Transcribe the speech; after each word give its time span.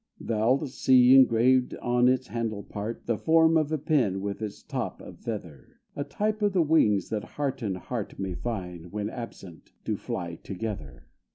Thou 0.19 0.53
'lt 0.55 0.69
see 0.69 1.13
engraved 1.13 1.75
on 1.75 2.07
its 2.07 2.29
handle 2.29 2.63
part, 2.63 3.05
The 3.05 3.19
form 3.19 3.55
of 3.55 3.71
a 3.71 3.77
pen, 3.77 4.19
with 4.19 4.41
its 4.41 4.63
top 4.63 4.99
of 4.99 5.19
feather 5.19 5.79
A 5.95 6.03
type 6.03 6.41
of 6.41 6.53
the 6.53 6.63
wings 6.63 7.09
that 7.09 7.23
heart 7.37 7.61
and 7.61 7.77
heart 7.77 8.17
May 8.17 8.33
find, 8.33 8.91
when 8.91 9.11
absent, 9.11 9.73
to 9.85 9.97
fly 9.97 10.37
together. 10.37 11.05